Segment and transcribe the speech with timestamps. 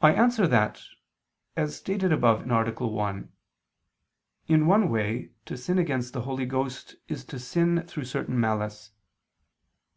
[0.00, 0.84] I answer that,
[1.56, 2.70] As stated above (A.
[2.86, 3.32] 1),
[4.46, 8.92] in one way, to sin against the Holy Ghost is to sin through certain malice.